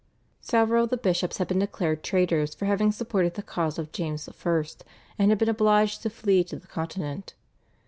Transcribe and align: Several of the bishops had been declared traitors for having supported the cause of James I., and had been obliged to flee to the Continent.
Several 0.41 0.85
of 0.85 0.89
the 0.89 0.97
bishops 0.97 1.37
had 1.37 1.47
been 1.47 1.59
declared 1.59 2.01
traitors 2.01 2.55
for 2.55 2.65
having 2.65 2.91
supported 2.91 3.35
the 3.35 3.43
cause 3.43 3.77
of 3.77 3.91
James 3.91 4.27
I., 4.27 4.63
and 5.19 5.29
had 5.29 5.37
been 5.37 5.47
obliged 5.47 6.01
to 6.01 6.09
flee 6.09 6.43
to 6.45 6.55
the 6.55 6.65
Continent. 6.65 7.35